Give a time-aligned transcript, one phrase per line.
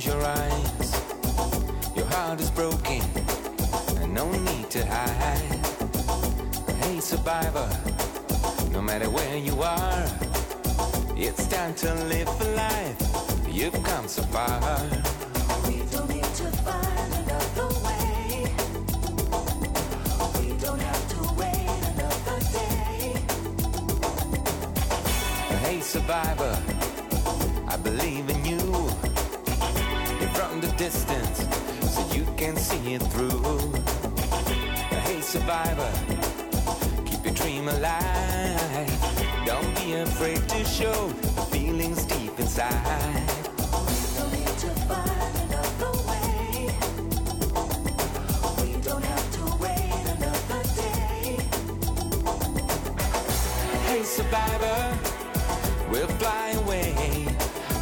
[0.00, 1.02] close your eyes.
[1.96, 3.02] Your heart is broken,
[4.00, 5.66] and no need to hide.
[6.82, 7.68] Hey, survivor,
[8.70, 10.06] no matter where you are,
[11.16, 12.96] it's time to live a life.
[13.48, 14.60] You've come so far.
[15.66, 18.46] We don't need to find another way.
[20.40, 23.14] We don't have to wait another day.
[25.64, 26.56] Hey, survivor,
[27.66, 28.57] I believe in you.
[32.94, 33.72] It through.
[35.04, 35.90] Hey, survivor,
[37.04, 38.90] keep your dream alive.
[39.44, 43.28] Don't be afraid to show the feelings deep inside.
[43.88, 46.70] We don't need to find another way.
[48.62, 51.36] We don't have to wait another day.
[53.86, 54.98] Hey, survivor,
[55.90, 56.94] we'll fly away.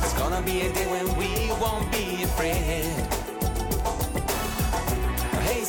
[0.02, 3.25] It's gonna be a day when we won't be afraid.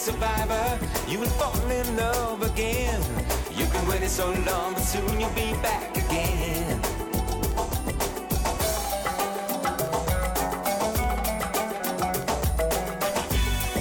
[0.08, 0.80] Survivor,
[1.10, 3.02] you will fall in love again.
[3.54, 6.80] You've been waiting so long, but soon you'll be back again.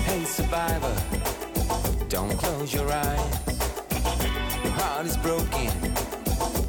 [0.03, 0.97] Hey, survivor,
[2.09, 3.35] don't close your eyes.
[4.65, 5.71] Your heart is broken,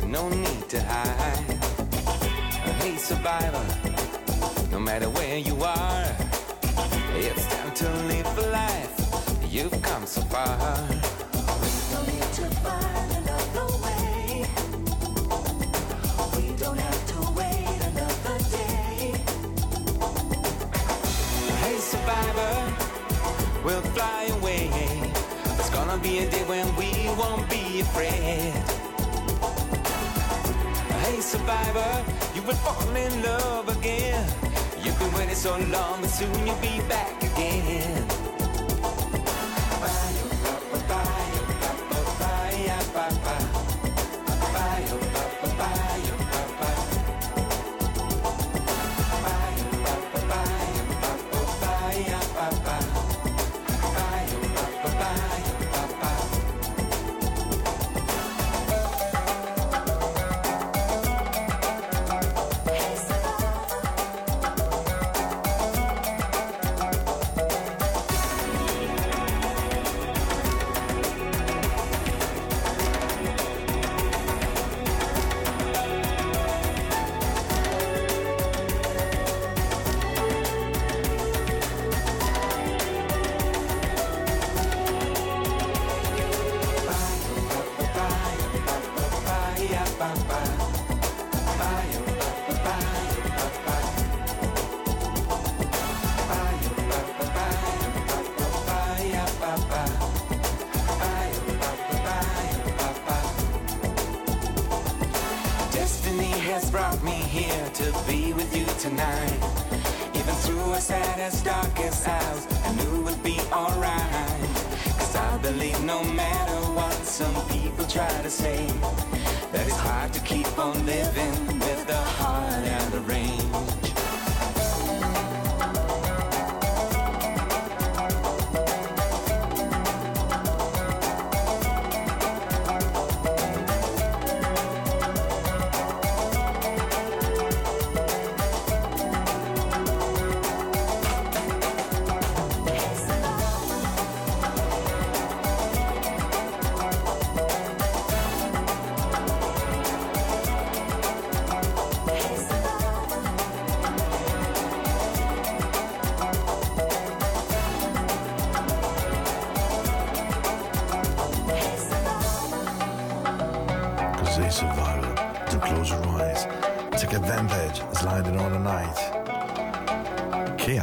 [0.06, 1.58] no need to hide.
[2.80, 3.66] Hey, survivor,
[4.72, 6.06] no matter where you are,
[7.16, 8.57] it's time to live life.
[10.08, 10.16] Hey,
[21.80, 22.54] survivor,
[23.66, 24.70] we'll fly away.
[25.60, 28.54] It's gonna be a day when we won't be afraid.
[31.04, 34.26] Hey, survivor, you will fall in love again.
[34.82, 38.08] You've been waiting so long, but soon you'll be back again.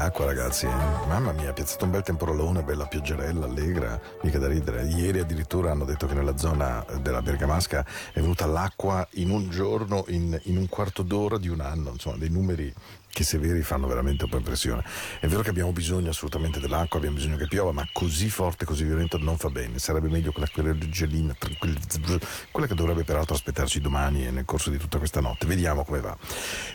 [0.04, 4.84] Acqua ragazzi, mamma mia, ha piazzato un bel temporalone, bella pioggerella, allegra, mica da ridere.
[4.84, 10.04] Ieri addirittura hanno detto che nella zona della Bergamasca è venuta l'acqua in un giorno,
[10.08, 12.72] in, in un quarto d'ora di un anno, insomma dei numeri
[13.14, 14.84] che severi fanno veramente un po' impressione.
[15.20, 18.84] È vero che abbiamo bisogno assolutamente dell'acqua, abbiamo bisogno che piova, ma così forte, così
[18.84, 19.78] violento non fa bene.
[19.78, 21.30] Sarebbe meglio quella, tranquilla,
[22.50, 25.46] quella che dovrebbe peraltro aspettarci domani e nel corso di tutta questa notte.
[25.46, 26.16] Vediamo come va.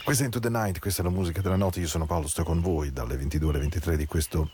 [0.03, 1.81] Questa è Into the Night, questa è la musica della notte.
[1.81, 4.50] Io sono Paolo, sto con voi dalle 22 alle 23 di questo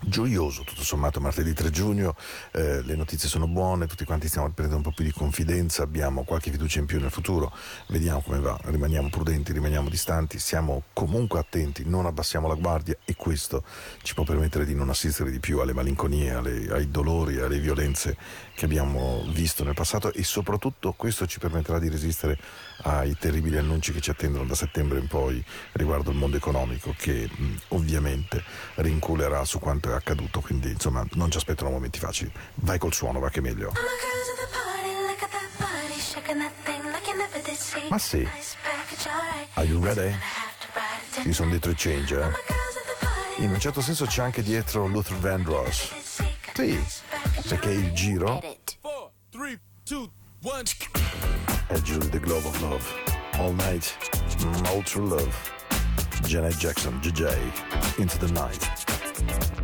[0.00, 2.14] gioioso tutto sommato martedì 3 giugno.
[2.52, 6.24] Eh, le notizie sono buone tutti quanti stiamo prendendo un po' più di confidenza abbiamo
[6.24, 7.52] qualche fiducia in più nel futuro.
[7.88, 13.14] Vediamo come va rimaniamo prudenti rimaniamo distanti siamo comunque attenti non abbassiamo la guardia e
[13.16, 13.64] questo
[14.02, 18.16] ci può permettere di non assistere di più alle malinconie alle, ai dolori alle violenze
[18.58, 22.36] che abbiamo visto nel passato e soprattutto questo ci permetterà di resistere
[22.82, 25.40] ai terribili annunci che ci attendono da settembre in poi
[25.74, 28.42] riguardo il mondo economico che mh, ovviamente
[28.74, 32.32] rinculerà su quanto è accaduto, quindi insomma non ci aspettano momenti facili.
[32.54, 33.72] Vai col suono, va che meglio.
[37.88, 38.28] Ma sì.
[39.54, 40.12] Are you ready?
[41.22, 43.42] Ci sono dietro i change, eh?
[43.44, 46.27] In un certo senso c'è anche dietro Luther Vandross.
[46.58, 46.76] Sì,
[47.46, 48.58] perché il giro è
[51.82, 52.82] giro The Glow of Love.
[53.34, 53.96] All night,
[54.72, 55.32] ultra love.
[56.24, 59.57] Janet Jackson, JJ, Into the Night.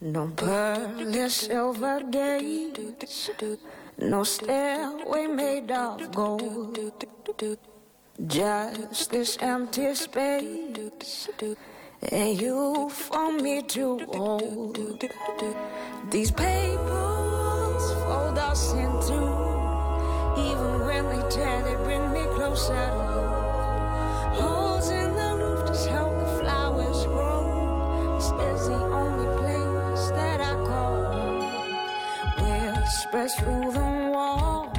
[0.00, 3.30] No pearly silver gates,
[3.98, 6.78] no stairway made of gold.
[8.26, 11.28] Just this empty space,
[12.10, 14.76] and you for me to hold.
[16.10, 19.20] These papers fold us into,
[20.36, 23.03] even when they tear, they bring me closer
[33.14, 34.72] Whispers through the wall,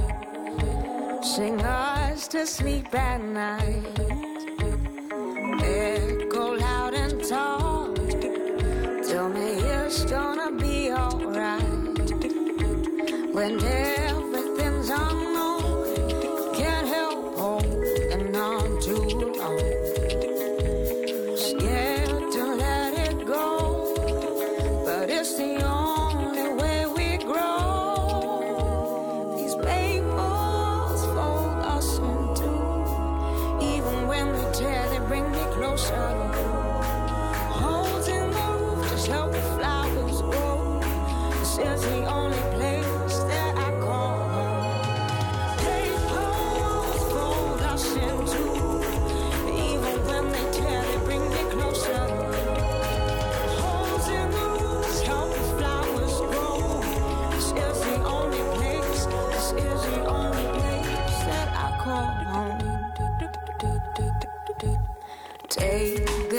[1.23, 3.97] sing us to sleep at night.
[5.63, 7.93] Echo loud and tall,
[9.07, 11.63] tell me it's gonna be alright.
[13.33, 13.57] When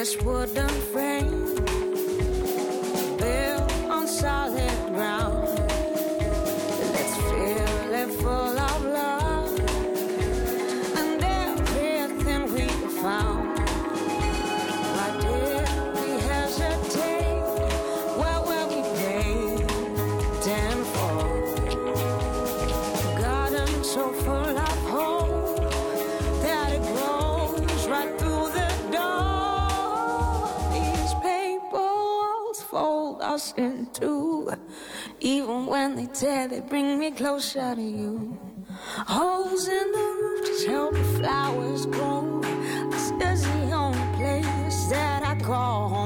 [0.07, 1.06] Take this
[36.49, 38.38] they bring me closer to you.
[39.07, 42.41] Holes in the roof just help the flowers grow.
[42.91, 46.06] This is the only place that I call home.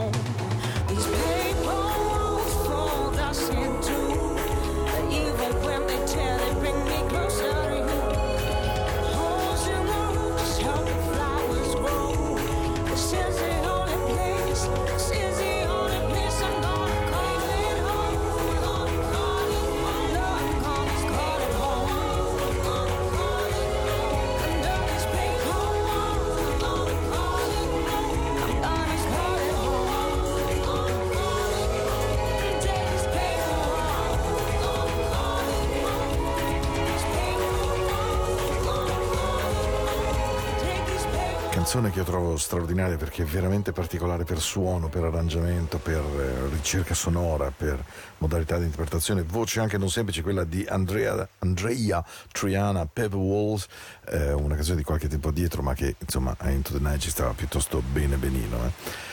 [41.70, 46.48] Canzone che io trovo straordinaria perché è veramente particolare per suono, per arrangiamento, per eh,
[46.48, 47.80] ricerca sonora, per
[48.18, 53.68] modalità di interpretazione, voce anche non semplice, quella di Andrea, Andrea Triana Pepper Walls,
[54.08, 57.10] eh, una canzone di qualche tempo dietro ma che insomma a Into the Night ci
[57.10, 58.56] stava piuttosto bene benino.
[58.66, 59.08] eh.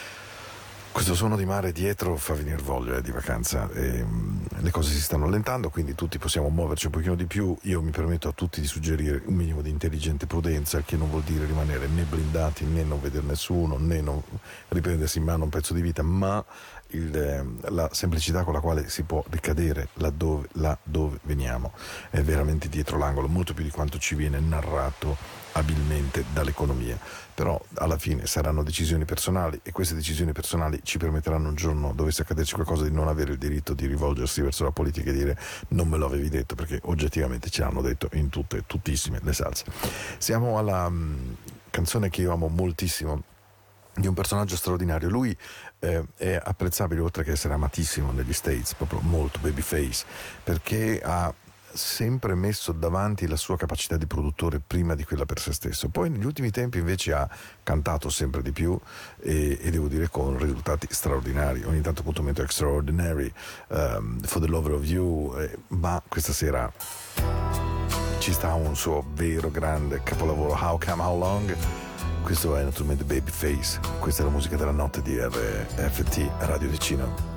[0.97, 3.69] Questo suono di mare dietro fa venire voglia eh, di vacanza.
[3.71, 7.55] e, mm, le cose si stanno allentando, quindi tutti possiamo muoverci un pochino di più.
[7.61, 11.21] Io mi permetto a tutti di suggerire un minimo di intelligente prudenza, che non vuol
[11.21, 14.19] dire rimanere né blindati né non vedere nessuno, né non
[14.69, 16.43] riprendersi in mano un pezzo di vita, ma
[16.91, 21.73] il, eh, la semplicità con la quale si può ricadere laddove, là dove veniamo
[22.09, 25.17] è veramente dietro l'angolo, molto più di quanto ci viene narrato
[25.53, 26.97] abilmente dall'economia.
[27.33, 32.23] Però alla fine saranno decisioni personali e queste decisioni personali ci permetteranno un giorno, dovesse
[32.23, 35.37] accaderci qualcosa, di non avere il diritto di rivolgersi verso la politica e dire
[35.69, 39.65] non me lo avevi detto, perché oggettivamente ce l'hanno detto in tutte, tuttissime le salse.
[40.17, 41.33] Siamo alla mm,
[41.69, 43.21] canzone che io amo moltissimo
[43.97, 45.09] di un personaggio straordinario.
[45.09, 45.35] Lui
[45.79, 50.05] eh, è apprezzabile oltre che essere amatissimo negli States, proprio molto babyface,
[50.43, 51.33] perché ha
[51.73, 55.89] sempre messo davanti la sua capacità di produttore prima di quella per se stesso.
[55.89, 57.29] Poi negli ultimi tempi invece ha
[57.61, 58.79] cantato sempre di più
[59.19, 61.63] e, e devo dire con risultati straordinari.
[61.63, 63.31] Ogni tanto appunto metto Extraordinary,
[63.67, 66.71] um, For the Lover of You, eh, ma questa sera
[68.19, 71.86] ci sta un suo vero grande capolavoro How Come How Long
[72.21, 73.79] questo è naturalmente Babyface.
[73.99, 77.35] Questa è la musica della notte di RFT Radio Ticino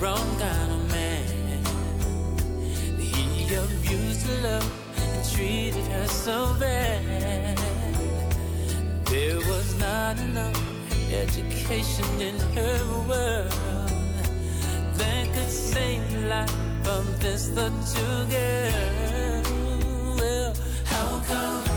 [0.00, 1.62] wrong kind of man.
[2.98, 7.58] He abused her love and treated her so bad.
[9.04, 10.56] There was not enough
[11.12, 13.52] education in her world
[14.94, 19.42] that could save the life of this little girl.
[20.16, 20.54] Well,
[20.86, 21.69] how come?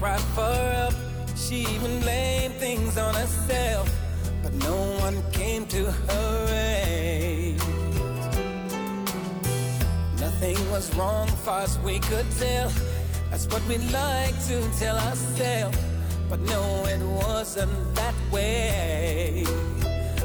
[0.00, 0.94] Cry for help.
[1.36, 3.86] She even blamed things on herself,
[4.42, 6.46] but no one came to her
[6.86, 7.58] aid.
[10.18, 12.72] Nothing was wrong, far as we could tell.
[13.30, 15.78] That's what we like to tell ourselves,
[16.30, 19.44] but no, it wasn't that way.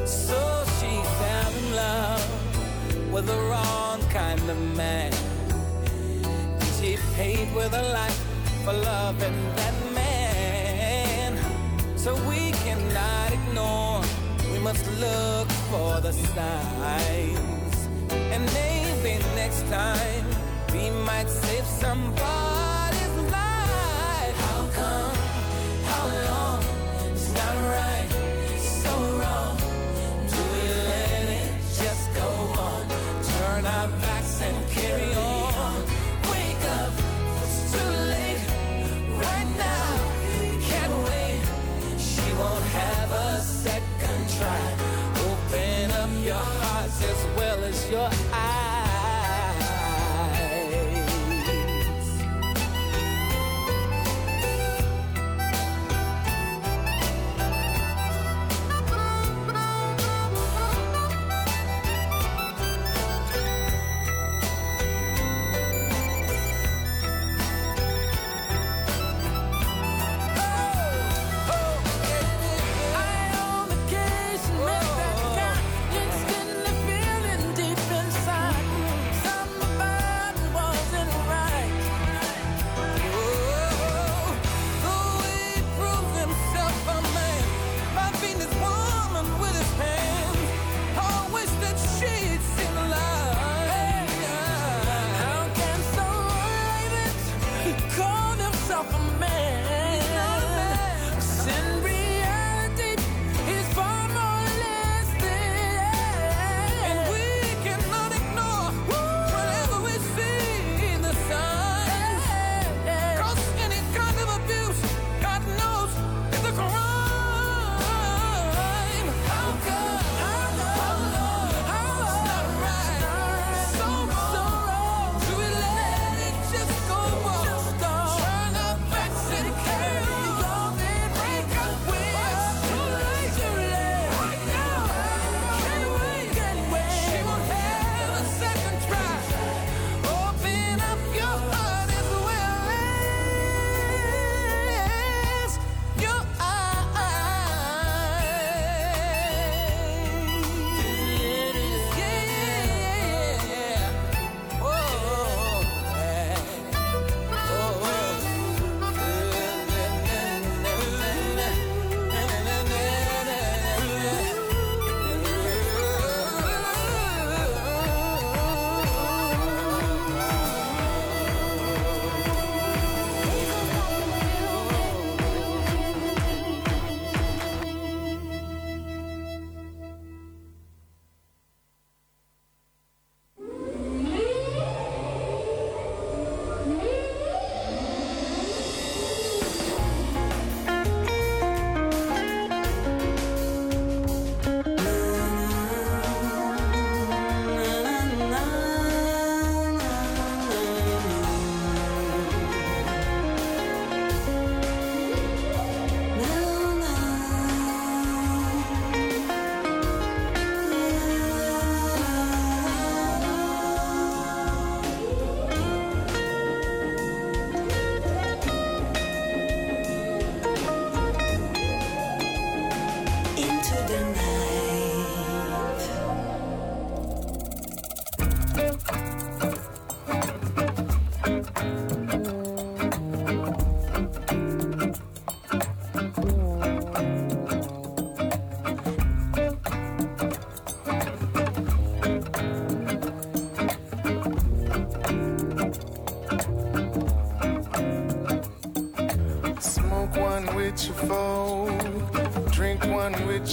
[0.05, 0.39] So
[0.77, 2.23] she fell in love
[3.11, 5.11] with the wrong kind of man.
[6.77, 8.21] She paid with her life
[8.65, 9.64] for that man.
[12.05, 13.99] So we cannot ignore,
[14.53, 17.87] we must look for the signs.
[18.11, 20.27] And maybe next time
[20.71, 22.64] we might save somebody's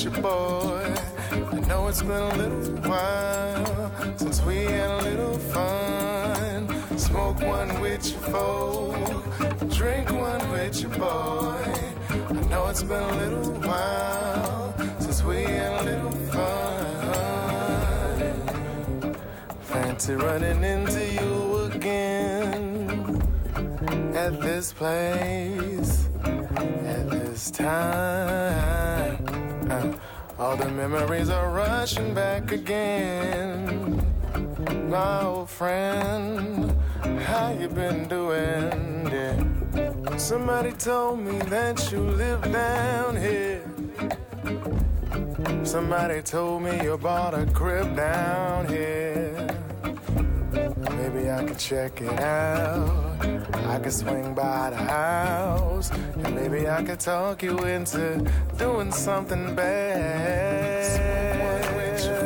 [0.04, 0.94] your boy.
[1.30, 6.68] I know it's been a little while since we had a little fun.
[6.98, 9.24] Smoke one with your folk.
[9.70, 11.62] Drink one with your boy.
[12.10, 17.52] I know it's been a little while since we had a little fun.
[19.60, 23.22] Fancy running into you again
[24.16, 28.51] at this place, at this time.
[29.70, 29.92] Uh,
[30.38, 34.04] all the memories are rushing back again.
[34.88, 36.72] My old friend,
[37.22, 39.08] how you been doing?
[39.10, 40.16] Yeah.
[40.16, 43.62] Somebody told me that you live down here.
[45.64, 49.48] Somebody told me you bought a crib down here.
[50.96, 53.41] Maybe I could check it out.
[53.54, 55.90] I could swing by the house.
[55.90, 58.24] And maybe I could talk you into
[58.58, 61.22] doing something bad.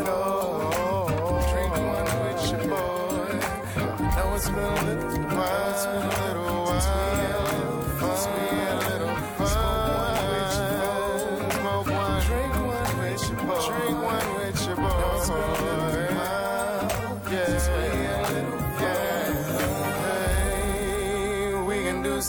[0.08, 1.42] Oh.
[1.52, 3.38] Drink one with your boy.
[3.76, 5.15] I know it's been a little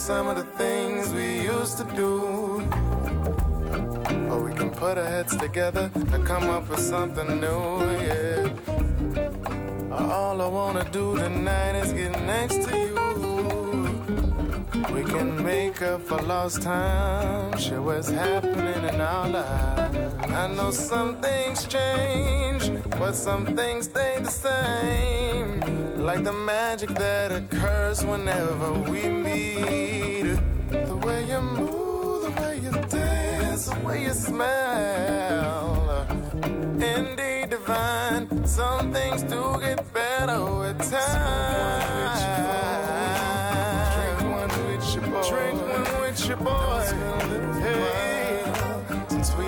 [0.08, 2.12] some of the things we used to do.
[4.30, 8.48] Or we can put our heads together and come up with something new, yeah.
[9.92, 12.94] Uh, all I wanna do tonight is get next to you.
[14.94, 20.14] We can make up for lost time, share what's happening in our lives.
[20.42, 25.87] I know some things change, but some things stay the same.
[26.08, 30.38] Like the magic that occurs whenever we meet.
[30.70, 36.06] The way you move, the way you dance, the way you smile.
[36.80, 42.16] Indeed divine, some things do get better with time.
[43.92, 45.28] Drink one with your boy.
[45.28, 46.86] Drink one with your boy.
[47.60, 48.44] Hey,
[49.10, 49.44] since we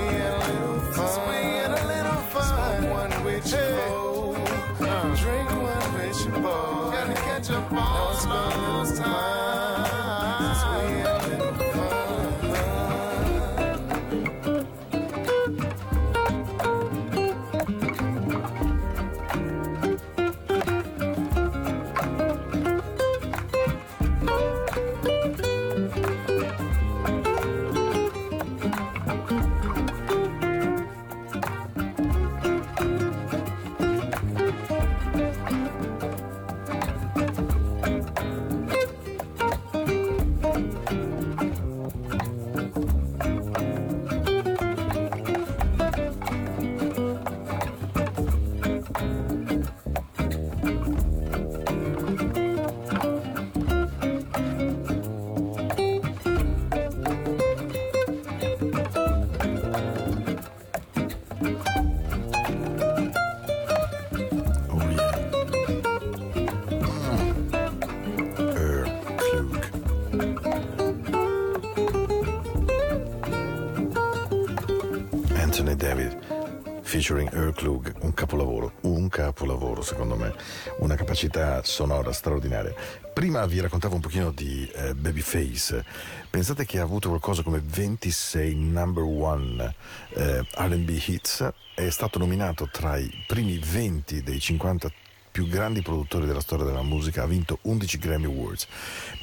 [77.00, 80.34] featuring Earl Klug, un capolavoro, un capolavoro secondo me,
[80.80, 82.74] una capacità sonora straordinaria.
[83.14, 85.82] Prima vi raccontavo un pochino di eh, Babyface,
[86.28, 89.74] pensate che ha avuto qualcosa come 26 number one
[90.14, 94.92] eh, RB hits, è stato nominato tra i primi 20 dei 50
[95.30, 98.66] più grandi produttori della storia della musica, ha vinto 11 Grammy Awards.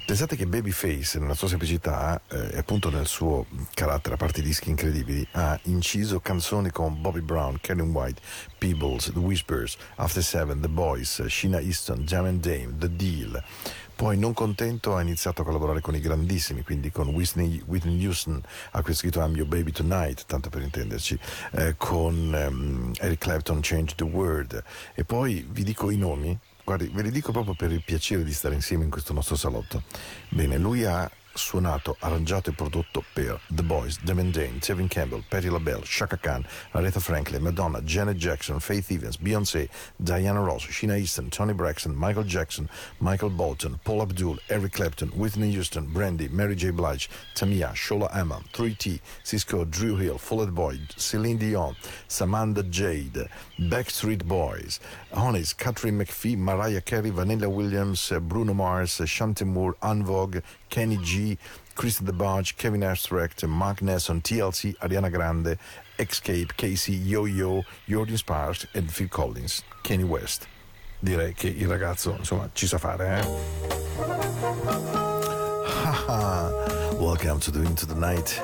[0.08, 4.44] Pensate che Babyface, nella sua semplicità eh, e appunto nel suo carattere, a parte i
[4.44, 8.22] dischi incredibili, ha inciso canzoni con Bobby Brown, Karen White,
[8.58, 13.44] Peebles, The Whispers, After Seven, The Boys, Sheena Easton, Jam and Dame, The Deal.
[13.98, 18.42] Poi, non contento, ha iniziato a collaborare con i grandissimi, quindi con Whitney, Whitney Houston,
[18.72, 21.20] a cui ha scritto I'm Your Baby Tonight, tanto per intenderci,
[21.52, 24.64] eh, con ehm, Eric Clapton, Change the World.
[24.94, 28.34] E poi vi dico i nomi, guardi, ve li dico proprio per il piacere di
[28.34, 29.84] stare insieme in questo nostro salotto.
[30.28, 35.50] Bene, lui ha suonato, arrangiato e prodotto per The Boys, Devin Dane, Tevin Campbell, Patti
[35.50, 41.30] LaBelle, Shaka Khan, Aretha Franklin, Madonna, Janet Jackson, Faith Evans, Beyoncé, Diana Ross, Sheena Easton,
[41.30, 42.70] Tony Braxton, Michael Jackson,
[43.00, 46.72] Michael Bolton, Paul Abdul, Eric Clapton, Whitney Houston, Brandy, Mary J.
[46.72, 51.76] Blige, Tamia, Shola Amma, 3T, Cisco, Drew Hill, Fall Out Boy, Celine Dion,
[52.08, 54.80] Samantha Jade, Backstreet Boys,
[55.14, 61.38] Honest, Catherine McPhee, Mariah Carey, Vanilla Williams, Bruno Mars, Shanti Moore, Unvogue, Kenny G,
[61.76, 65.58] Chris the Barge, Kevin Abstract, Mark Nesson, TLC, Ariana Grande,
[65.98, 70.48] Escape, Casey, Yo-Yo, Jordan Sparks e Phil Collins, Kanye West.
[71.00, 73.26] Direi che il ragazzo, insomma, ci sa fare, eh?
[76.98, 78.42] Welcome to the Into the Night.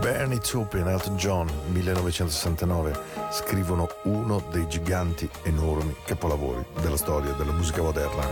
[0.00, 2.98] Bernie Taupin Elton John, 1969,
[3.30, 8.26] scrivono uno dei giganti enormi capolavori della storia della musica moderna.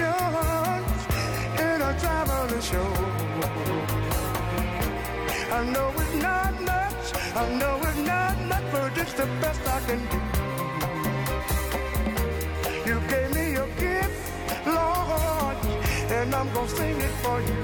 [0.00, 1.06] Oceans
[1.60, 2.92] in a traveling show.
[5.52, 7.04] I know it's not much,
[7.36, 10.18] I know it's not much, but it's the best I can do.
[12.88, 14.32] You gave me a gift,
[14.66, 15.56] Lord,
[16.10, 17.56] and I'm gonna sing it for you.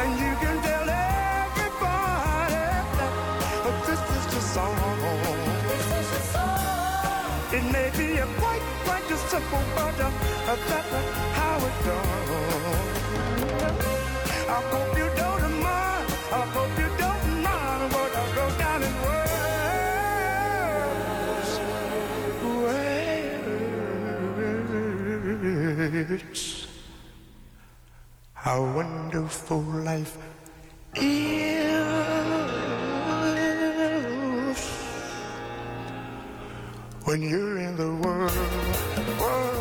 [0.00, 2.64] And you can tell everybody
[3.64, 4.91] that this is just song.
[7.72, 10.10] It may be a quite, quite a simple, but uh,
[10.46, 10.70] that's
[11.38, 12.28] how it goes.
[14.46, 16.06] I hope you don't mind.
[16.32, 19.32] I hope you don't mind what I wrote down in words.
[26.10, 26.66] Words.
[28.34, 30.18] How wonderful life
[30.94, 32.41] is
[37.12, 38.32] when you're in the world.
[39.20, 39.51] world,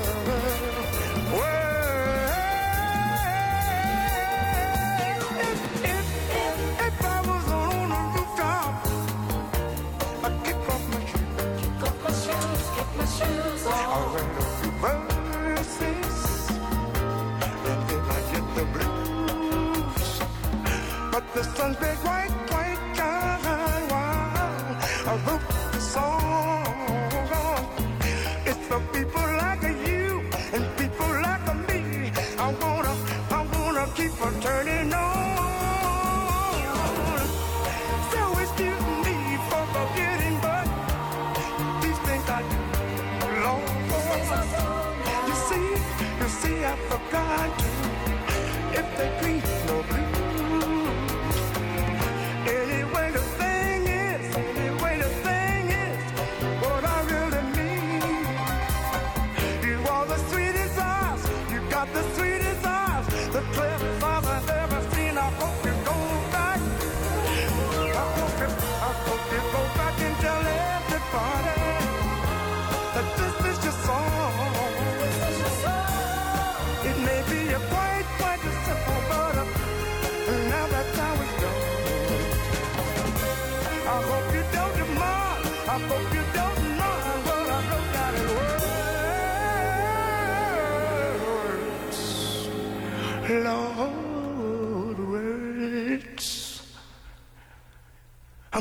[61.86, 64.01] got the sweetest eyes, the clearest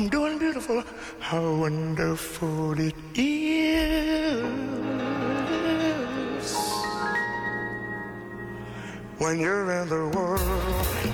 [0.01, 0.83] I'm doing beautiful.
[1.19, 4.41] How wonderful it is
[9.19, 10.41] when you're in the world,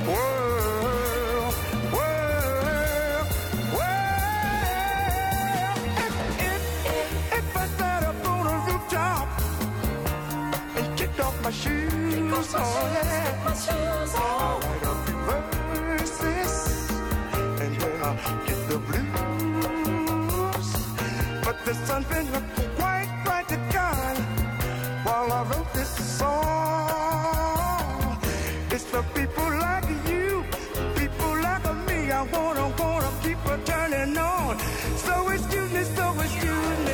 [0.08, 1.54] world,
[1.92, 3.28] world,
[3.76, 4.08] world.
[6.06, 6.64] If, if,
[7.40, 9.28] if I sat up on a rooftop
[10.78, 13.54] and kicked off my shoes, oh yeah,
[14.16, 14.24] oh.
[14.24, 14.62] I'll
[15.28, 16.90] write a few verses
[17.34, 17.72] and then
[18.02, 20.70] I'll get the blues.
[21.44, 22.28] But the sun's been
[22.76, 24.20] quite, quite the kind
[25.06, 27.48] while I wrote this song.
[28.72, 30.44] It's for people like you,
[30.96, 32.12] people like me.
[32.12, 34.60] I wanna, wanna keep turning on.
[35.06, 36.87] So excuse me, so excuse me,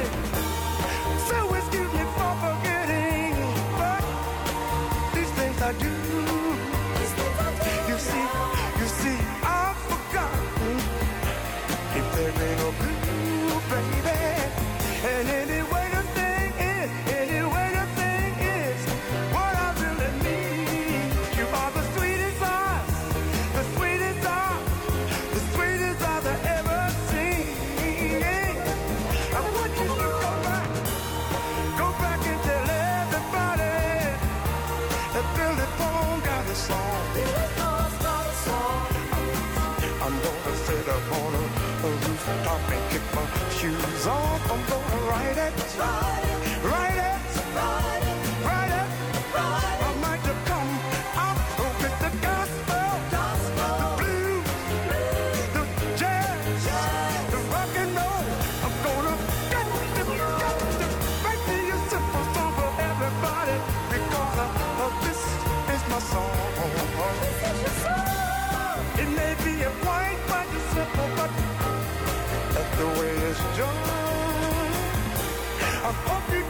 [42.24, 43.26] Tommy, kick my
[43.60, 44.52] shoes off.
[44.52, 45.54] I'm gonna ride it.
[45.78, 46.64] Ride it.
[46.64, 47.20] Ride it.
[48.48, 48.90] Ride it.
[49.88, 50.72] I might have come
[51.20, 51.38] out
[51.84, 52.92] with the gospel.
[53.12, 53.76] Gospel.
[53.82, 54.48] The blues.
[54.88, 55.48] blues.
[55.56, 55.64] The
[56.00, 56.66] jazz.
[56.66, 57.32] jazz.
[57.34, 58.26] The rock and roll.
[58.66, 59.16] I'm gonna
[59.52, 60.88] get the, get the,
[61.28, 63.58] make me a simple song for everybody.
[63.92, 64.48] Because I,
[64.80, 65.22] uh, this
[65.76, 66.32] is my song.
[67.20, 68.80] This is your song.
[69.02, 69.83] It may be a
[72.78, 74.74] the way it's done.
[75.90, 76.43] I hope you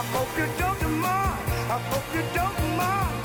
[0.00, 1.44] I hope you don't mind.
[1.68, 3.24] I hope you don't mind.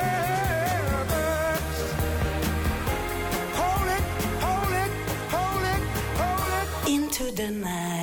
[3.60, 4.06] Hold it,
[4.46, 4.92] hold it,
[5.36, 5.82] hold it,
[6.20, 6.68] hold it.
[6.96, 8.03] Into the night.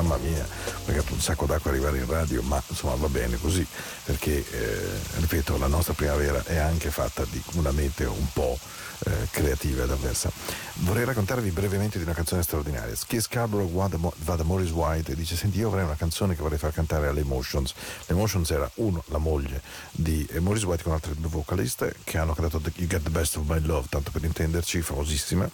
[0.00, 3.66] Mamma mia, ho pagato un sacco d'acqua arrivare in radio, ma insomma va bene così,
[4.04, 8.58] perché eh, ripeto, la nostra primavera è anche fatta di una meteo un po'
[9.04, 10.30] eh, creativa ed avversa.
[10.82, 12.94] Vorrei raccontarvi brevemente di una canzone straordinaria.
[12.94, 15.96] Skis Scarborough va da, Mo- va da Morris White e dice: Senti, io avrei una
[15.96, 17.74] canzone che vorrei far cantare alle Emotions.
[18.06, 22.18] Le Emotions era uno, la moglie di eh, Morris White con altre due vocaliste che
[22.18, 25.48] hanno cantato You Get the Best of My Love, tanto per intenderci, famosissima.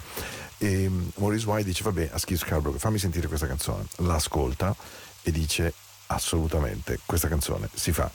[0.59, 3.87] E Morris White dice: Vabbè, a Skis Scarborough, fammi sentire questa canzone.
[3.97, 4.75] L'ascolta
[5.23, 5.73] e dice:
[6.07, 8.11] Assolutamente, questa canzone si fa.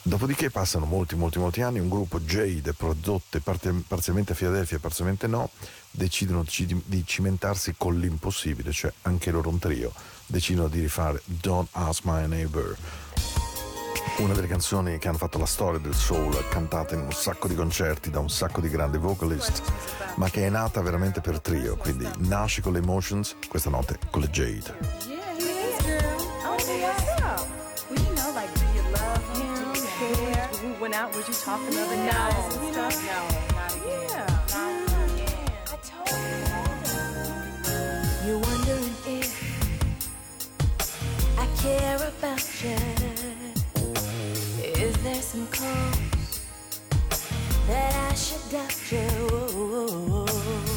[0.00, 5.50] Dopodiché passano molti, molti, molti anni, un gruppo Jade, prodotte parzialmente a Filadelfia parzialmente no,
[5.90, 9.92] decidono ci- di cimentarsi con l'impossibile, cioè anche loro un trio,
[10.24, 12.74] decidono di rifare Don't Ask My Neighbor,
[14.16, 17.54] una delle canzoni che hanno fatto la storia del soul, cantata in un sacco di
[17.54, 19.62] concerti da un sacco di grandi vocalist,
[20.16, 24.20] ma che è nata veramente per trio, quindi nasce con le Emotions, questa notte con
[24.20, 24.74] le Jade.
[38.26, 39.32] You're wondering if
[41.38, 43.57] I care about you.
[45.20, 46.40] Some cause
[47.66, 50.67] that I should doubt you?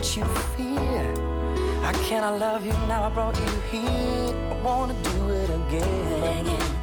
[0.00, 0.24] Don't you
[0.56, 1.12] fear?
[2.24, 4.34] I love you now, I brought you here.
[4.50, 6.40] I wanna do it again.
[6.40, 6.79] Again,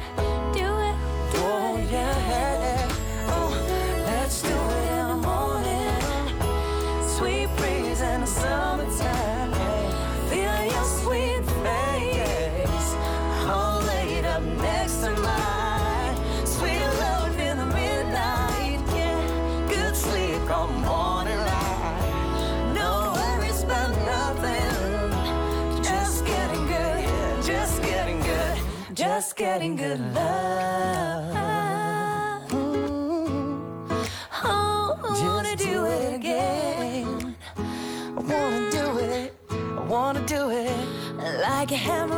[29.68, 31.34] Just good love.
[34.44, 37.36] Oh, I wanna do it again.
[37.56, 39.34] I wanna do it.
[39.50, 40.72] I wanna do it.
[41.42, 42.17] Like a hammer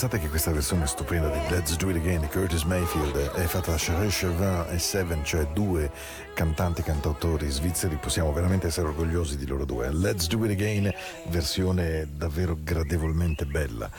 [0.00, 3.72] pensate che questa versione stupenda di Let's Do It Again di Curtis Mayfield è fatta
[3.72, 5.90] da Charles Chauvin e Seven, cioè due
[6.34, 9.92] cantanti cantautori svizzeri, possiamo veramente essere orgogliosi di loro due.
[9.92, 10.94] Let's Do It Again,
[11.30, 13.90] versione davvero gradevolmente bella.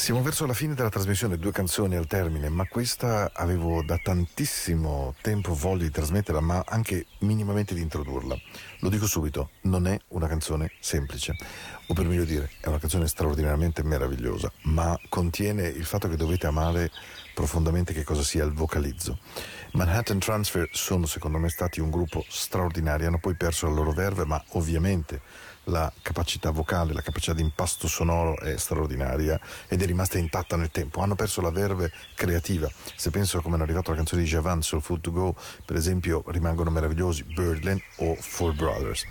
[0.00, 5.14] Siamo verso la fine della trasmissione, due canzoni al termine, ma questa avevo da tantissimo
[5.20, 8.34] tempo voglia di trasmetterla, ma anche minimamente di introdurla.
[8.78, 11.34] Lo dico subito, non è una canzone semplice,
[11.86, 16.46] o per meglio dire, è una canzone straordinariamente meravigliosa, ma contiene il fatto che dovete
[16.46, 16.90] amare
[17.34, 19.18] profondamente che cosa sia il vocalizzo.
[19.72, 24.24] Manhattan Transfer sono secondo me stati un gruppo straordinario, hanno poi perso la loro verve,
[24.24, 25.20] ma ovviamente
[25.70, 30.70] la capacità vocale, la capacità di impasto sonoro è straordinaria ed è rimasta intatta nel
[30.70, 31.00] tempo.
[31.00, 32.68] Hanno perso la verve creativa.
[32.96, 35.76] Se penso a come hanno arrivato la canzone di Javan sul Food to Go, per
[35.76, 39.06] esempio, rimangono meravigliosi Birdland o Four Brothers.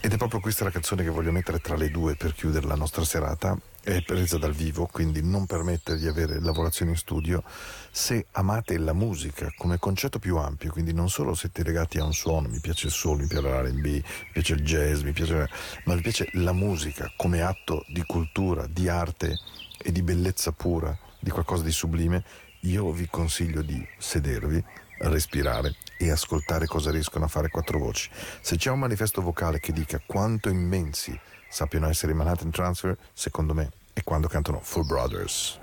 [0.00, 2.76] Ed è proprio questa la canzone che voglio mettere tra le due per chiudere la
[2.76, 3.58] nostra serata.
[3.86, 7.44] È presa dal vivo, quindi non permette di avere lavorazioni in studio.
[7.92, 12.12] Se amate la musica come concetto più ampio, quindi non solo siete legati a un
[12.12, 15.48] suono, mi piace il soul, mi piace l'R&B, mi piace il jazz, mi piace,
[15.84, 19.38] ma vi piace la musica come atto di cultura, di arte
[19.80, 22.24] e di bellezza pura, di qualcosa di sublime,
[22.62, 24.64] io vi consiglio di sedervi,
[24.98, 28.10] respirare e ascoltare cosa riescono a fare quattro voci.
[28.40, 31.16] Se c'è un manifesto vocale che dica quanto immensi
[31.48, 35.58] sappiano essere i Manhattan Transfer, secondo me e quando cantano Full Brothers.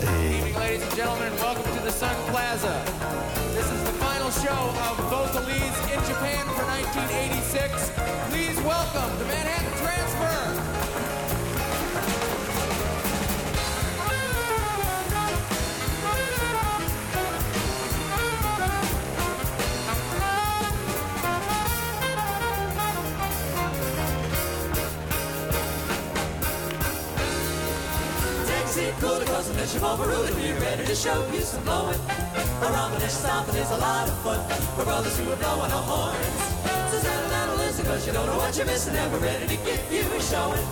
[0.00, 0.52] E...
[29.62, 31.98] cool the cousin, and rude, ready to show you some blowing.
[32.62, 34.40] A and stomping is a lot of fun
[34.74, 36.34] for brothers who are blowing our horns.
[36.90, 39.46] So settle down and listen, cause you don't know what you're missing, and we're ready
[39.46, 40.66] to give you a showing.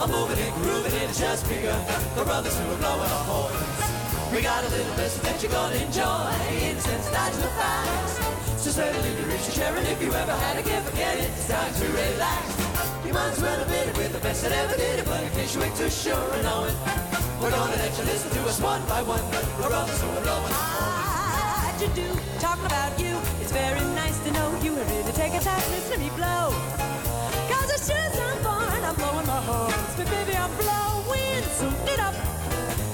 [0.00, 1.78] I'm moving and grooving, it has just begun
[2.14, 4.34] for brothers who are blowing our horns.
[4.34, 6.26] We got a little message that you're gonna enjoy,
[6.58, 8.18] incense, dodge the facts.
[8.58, 11.18] So settle in to reach your share, and if you ever had a gift, forget
[11.18, 12.42] it, it's time to relax.
[13.06, 15.30] You might as well been it with the best that ever did it, but in
[15.30, 16.74] case you ain't too sure of knowing,
[17.44, 19.20] we're gonna let you listen to us one by one.
[19.60, 22.08] We're brothers who are blowing What you do,
[22.40, 23.12] talking about you.
[23.44, 26.56] It's very nice to know you have really taken time to listen to me blow.
[27.52, 29.92] Cause it's just I'm fun, I'm blowing my horns.
[29.92, 32.16] But baby, I'm blowing, suiting it up.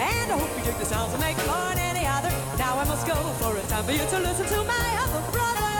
[0.03, 2.35] And I hope you dig the sounds that make more than any other.
[2.59, 5.75] Now I must go for a time for you to listen to my other brother.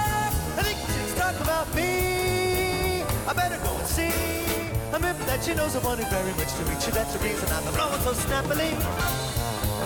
[0.59, 3.03] I think she's talking about me.
[3.27, 4.59] I better go and see.
[4.91, 6.91] I'm if that she knows I wanted very much to meet you.
[6.91, 8.74] That's the reason I'm blowing so snappily.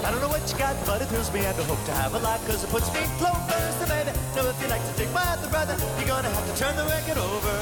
[0.01, 2.21] I don't know what you got, but it thrills me I hope to have a
[2.25, 4.13] lot, cause it puts me closer to baby.
[4.33, 6.89] Now if you like to dig my other brother, you're gonna have to turn the
[6.89, 7.53] record over.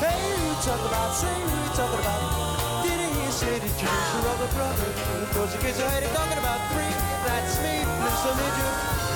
[0.00, 1.12] Hey, you talking about?
[1.12, 2.88] Say who you talking about?
[2.88, 4.88] Didn't hear say that you was your other brother?
[5.22, 6.92] Of course, in case I heard talking about three,
[7.28, 7.84] that's me.
[8.18, 8.68] To you.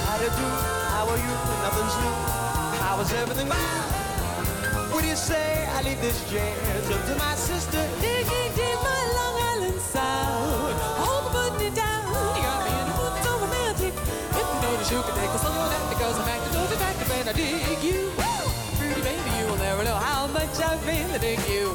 [0.07, 0.49] How to do?
[0.95, 1.35] How are you?
[1.65, 2.15] Nothing's new.
[2.85, 3.49] How was everything?
[3.49, 4.02] What
[5.03, 5.67] do you say?
[5.67, 7.83] I leave this jazz up to my sister.
[8.01, 10.75] Dig, dig, dig, my Long Island sound.
[11.03, 12.07] Hold the putting it down.
[12.39, 13.95] You got me in the mood so romantic.
[13.99, 17.11] If you notice, you can take a song on that because I'm acting so attractive
[17.19, 18.15] and I dig you.
[18.79, 21.75] Pretty baby, you will never know how much I really dig you.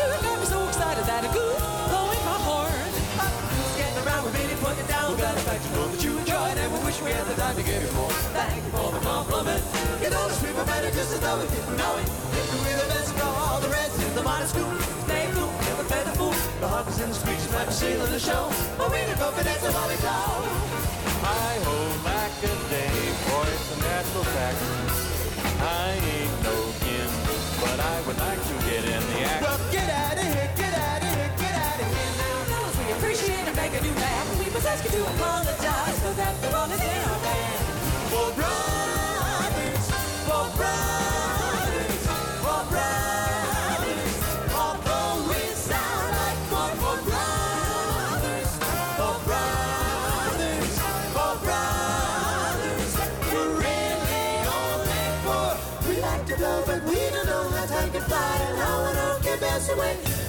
[0.00, 2.72] You got me so excited that I'm blowing my horn.
[3.52, 5.12] Just getting around with me, put it down.
[5.20, 6.29] Got the fact you know that you
[6.90, 8.10] wish we had the time to give you more.
[8.34, 9.62] Thank you for the compliment.
[10.02, 12.08] You know the street better just as we didn't know it.
[12.34, 14.74] If we're the best, go all the rest in the modern school.
[15.06, 16.34] Stay cool, never fed the fool.
[16.58, 18.50] The hawkers in the streets, never stealing the show.
[18.74, 20.18] But we the confidence of all we go.
[21.22, 24.58] I hold back a day, for it's a natural fact.
[25.62, 27.10] I ain't no kin,
[27.62, 29.42] but I would like to get in the act.
[29.46, 30.50] Well, get out of here,
[33.00, 34.38] appreciate and making you laugh.
[34.38, 37.64] We must ask you to apologize four that the wrong is in our band.
[38.12, 39.84] Four brothers,
[40.28, 42.00] four brothers,
[42.44, 44.12] four brothers.
[44.52, 48.50] Although we sound like one four brothers,
[49.00, 50.72] four brothers,
[51.16, 52.92] for brothers.
[53.32, 54.28] We're really
[54.60, 55.50] only four.
[55.88, 58.96] We like to blow, but we don't know how time can fly and how an
[59.08, 60.19] oak can pass away.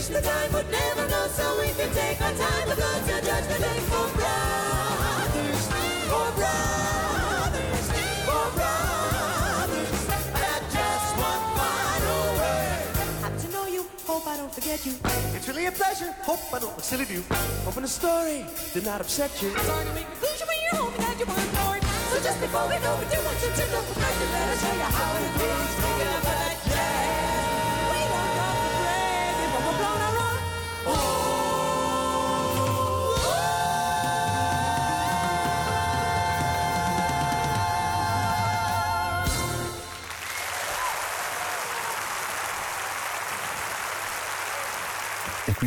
[0.00, 3.16] Wish the time would never know, so we can take our time to go to
[3.20, 5.60] judgment day four brothers,
[6.08, 7.84] four brothers,
[8.24, 9.92] four brothers.
[10.40, 12.84] And just one final word.
[13.20, 13.84] Happy to know you.
[14.06, 14.94] Hope I don't forget you.
[15.36, 16.10] It's really a pleasure.
[16.24, 17.24] Hope I don't look silly to you.
[17.68, 19.50] Hoping the story did not upset you.
[19.50, 21.84] Sorry to make conclusion when you're hoping that you weren't bored.
[22.08, 24.88] So just before we go, we do want you to know let us show you
[24.96, 25.72] how it feels.
[25.76, 26.69] Thinking about that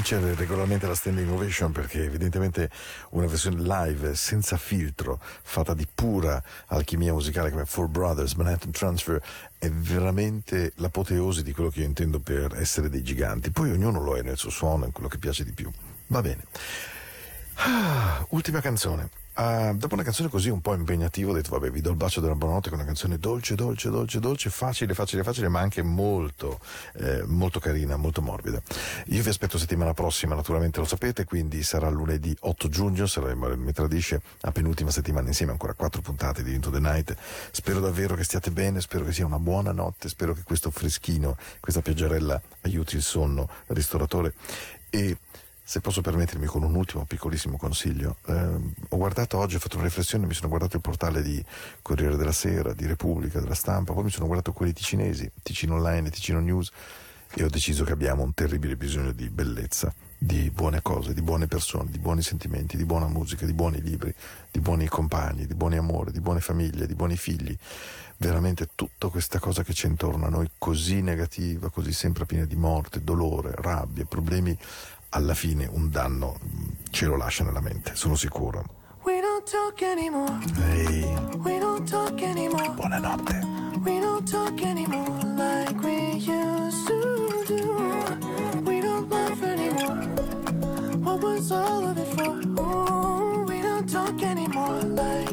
[0.03, 2.69] E c'è regolarmente la standing ovation perché evidentemente
[3.11, 9.21] una versione live senza filtro, fatta di pura alchimia musicale come Four Brothers, Manhattan Transfer,
[9.57, 13.51] è veramente l'apoteosi di quello che io intendo per essere dei giganti.
[13.51, 15.71] Poi ognuno lo è nel suo suono, in quello che piace di più.
[16.07, 16.43] Va bene.
[17.53, 19.22] Ah, ultima canzone.
[19.35, 22.21] Ah, dopo una canzone così un po' impegnativa ho detto vabbè vi do il bacio
[22.21, 26.59] della buonanotte con una canzone dolce, dolce, dolce, dolce, facile, facile, facile ma anche molto,
[26.97, 28.61] eh, molto carina, molto morbida.
[29.07, 33.71] Io vi aspetto settimana prossima, naturalmente lo sapete, quindi sarà lunedì 8 giugno, saremo mi
[33.71, 37.15] tradisce a penultima settimana insieme, ancora quattro puntate di Into the Night.
[37.49, 41.37] Spero davvero che stiate bene, spero che sia una buona notte, spero che questo freschino,
[41.59, 44.33] questa pioggerella aiuti il sonno ristoratore
[44.91, 45.17] e
[45.73, 48.33] se posso permettermi con un ultimo piccolissimo consiglio, eh,
[48.89, 51.43] ho guardato oggi, ho fatto una riflessione, mi sono guardato il portale di
[51.81, 56.11] Corriere della Sera, di Repubblica, della Stampa, poi mi sono guardato quelli ticinesi, Ticino Online,
[56.11, 56.69] Ticino News
[57.33, 61.47] e ho deciso che abbiamo un terribile bisogno di bellezza, di buone cose, di buone
[61.47, 64.13] persone, di buoni sentimenti, di buona musica, di buoni libri,
[64.51, 67.57] di buoni compagni, di buoni amori, di buone famiglie, di buoni figli.
[68.17, 72.55] Veramente tutta questa cosa che c'è intorno a noi così negativa, così sempre piena di
[72.55, 74.55] morte, dolore, rabbia, problemi
[75.15, 76.37] alla fine un danno
[76.89, 78.63] ce lo lascia nella mente, sono sicuro.
[79.03, 80.39] We don't talk anymore.
[80.71, 81.03] Ehi,
[81.37, 82.69] We don't talk anymore.
[82.75, 83.41] buonanotte.
[83.83, 88.61] We don't talk anymore like we used to do.
[88.63, 90.07] We don't laugh anymore.
[90.99, 92.39] What was all of it for?
[92.61, 95.32] Ooh, we don't talk anymore like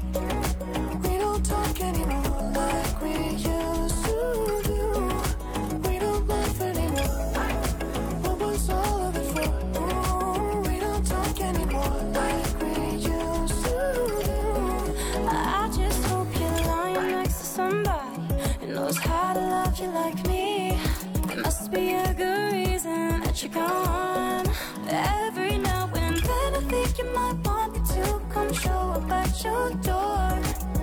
[24.89, 29.43] Every now and then I think you might want me to come show up at
[29.43, 30.39] your door.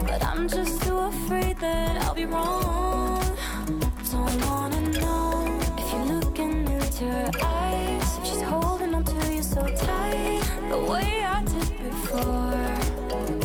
[0.07, 3.22] But I'm just too afraid that I'll be wrong.
[4.11, 8.18] Don't wanna know if you're looking into her eyes.
[8.24, 12.64] She's holding on to you so tight, the way I did before.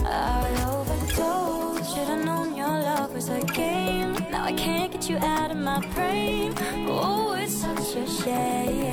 [0.06, 1.94] I overdosed.
[1.94, 4.14] Should've known your love was a game.
[4.32, 6.54] Now I can't get you out of my brain.
[6.88, 8.93] Oh, it's such a shame.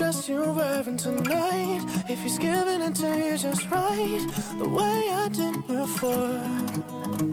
[0.00, 1.82] dress you're wearing tonight.
[2.08, 4.26] If he's giving it to you just right,
[4.56, 6.40] the way I did before.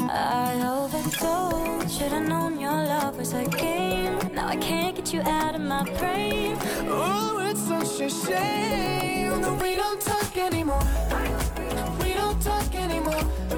[0.09, 1.97] I overdosed.
[1.97, 4.19] Should've known your love was a game.
[4.33, 6.57] Now I can't get you out of my brain.
[6.89, 10.87] Oh, it's such a shame that we don't talk anymore.
[11.21, 12.03] We don't talk anymore.
[12.03, 13.56] We don't talk anymore